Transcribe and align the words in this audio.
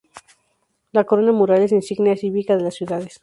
La 0.93 1.03
corona 1.03 1.31
mural 1.31 1.61
es 1.61 1.71
insignia 1.71 2.17
cívica 2.17 2.57
de 2.57 2.63
las 2.63 2.73
ciudades. 2.73 3.19